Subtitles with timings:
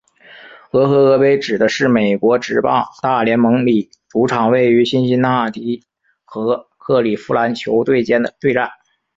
[0.71, 5.85] 俄亥俄杯指的是美国职棒大联盟里主场位于辛辛那提
[6.25, 8.71] 和克里夫兰球队间的对战。